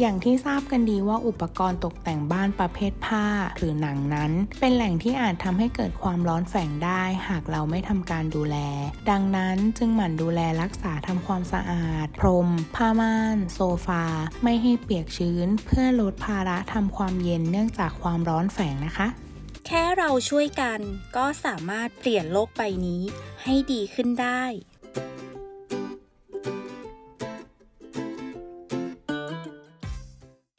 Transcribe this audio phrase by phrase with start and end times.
[0.00, 3.26] อย่างที่ทราบกันดีว่าอุปกรณ์ตกแต่งบ้านประเภทผ้า
[3.58, 8.56] หรือหนังนั้น เป็นแหล่งที่อาจทำให้เกิดความร้อนแฝงได้ หากเราไม่ทำการดูแล
[9.10, 14.04] ดังนั้นจึงหมั่นดูแลรักษาทำความสะอาด พรม ผ้าม่าน โซฟา
[14.42, 19.08] ไม่ให้เปียกชื้น เพื่อลดภาระทำความเย็นเนื่องจากความร้อนแฝงนะคะ
[19.66, 20.80] แค่เราช่วยกัน
[21.16, 23.02] ก็สามารถเปลี่ยนโลกใบนี้
[23.42, 24.44] ให้ดีขึ้นได้